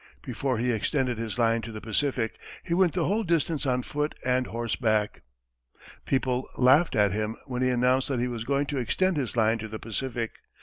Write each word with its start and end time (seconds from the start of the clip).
Before 0.23 0.57
he 0.57 0.71
extended 0.71 1.19
his 1.19 1.37
line 1.37 1.61
to 1.61 1.71
the 1.71 1.79
Pacific, 1.79 2.39
he 2.63 2.73
went 2.73 2.93
the 2.93 3.05
whole 3.05 3.21
distance 3.21 3.67
on 3.67 3.83
foot 3.83 4.15
and 4.25 4.47
horseback. 4.47 5.21
People 6.07 6.49
laughed 6.57 6.95
at 6.95 7.11
him 7.11 7.37
when 7.45 7.61
he 7.61 7.69
announced 7.69 8.07
that 8.07 8.19
he 8.19 8.27
was 8.27 8.43
going 8.43 8.65
to 8.65 8.79
extend 8.79 9.15
his 9.15 9.35
line 9.37 9.59
to 9.59 9.67
the 9.67 9.77
Pacific. 9.77 10.31